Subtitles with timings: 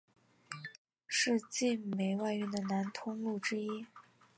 [1.05, 3.85] 是晋煤外运的南通路之一。